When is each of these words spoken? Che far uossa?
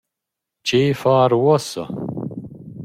Che 0.67 0.81
far 1.01 1.31
uossa? 1.43 1.83